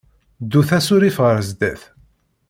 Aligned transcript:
Ddut 0.43 0.69
asurif 0.77 1.17
ɣer 1.25 1.37
sdat. 1.49 1.81